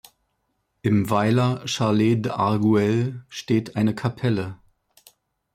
Im 0.81 1.11
Weiler 1.11 1.61
Chalet 1.67 2.25
d’Arguel 2.25 3.23
steht 3.29 3.75
eine 3.75 3.93
Kapelle. 3.93 4.57